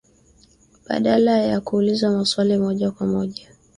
badala 0.87 1.37
ya 1.41 1.61
kuuliza 1.61 2.11
maswali 2.11 2.51
ya 2.51 2.59
moja 2.59 2.91
kwa 2.91 3.07
moja 3.07 3.47